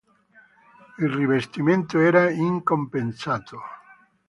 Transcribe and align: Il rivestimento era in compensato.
Il 0.97 1.09
rivestimento 1.09 1.99
era 1.99 2.27
in 2.31 2.63
compensato. 2.63 3.59